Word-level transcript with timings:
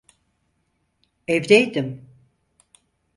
Evdeydim. 1.27 2.05